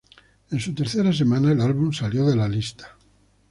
[0.49, 2.97] En su tercera semana el álbum salió de la lista.